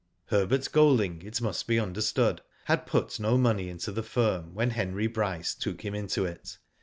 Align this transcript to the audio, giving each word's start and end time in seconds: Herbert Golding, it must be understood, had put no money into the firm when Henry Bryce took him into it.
Herbert 0.29 0.67
Golding, 0.71 1.21
it 1.21 1.39
must 1.41 1.67
be 1.67 1.77
understood, 1.79 2.41
had 2.65 2.87
put 2.87 3.19
no 3.19 3.37
money 3.37 3.69
into 3.69 3.91
the 3.91 4.01
firm 4.01 4.55
when 4.55 4.71
Henry 4.71 5.05
Bryce 5.05 5.53
took 5.53 5.81
him 5.85 5.93
into 5.93 6.25
it. 6.25 6.57